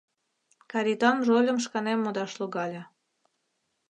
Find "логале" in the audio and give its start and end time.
2.39-2.81